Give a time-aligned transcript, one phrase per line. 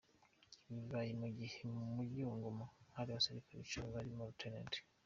[0.69, 2.65] Ibi bibaye mu gihe mu mujyi wa Goma
[2.95, 4.71] hari abasirikari icumi barimo Lt.